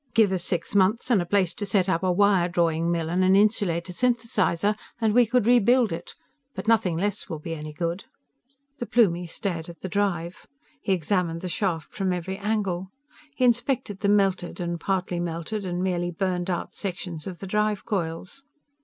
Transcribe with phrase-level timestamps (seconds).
[0.15, 3.23] "Give us six months and a place to set up a wire drawing mill and
[3.23, 6.15] an insulator synthesizer, and we could rebuild it.
[6.55, 8.05] But nothing less will be any good."
[8.79, 10.47] The Plumie stared at the drive.
[10.81, 12.89] He examined the shaft from every angle.
[13.35, 17.85] He inspected the melted, and partly melted, and merely burned out sections of the drive
[17.85, 18.43] coils.